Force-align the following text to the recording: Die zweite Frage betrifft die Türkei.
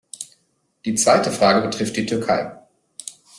Die 0.83 0.95
zweite 0.95 1.31
Frage 1.31 1.61
betrifft 1.61 1.95
die 1.95 2.07
Türkei. 2.07 2.51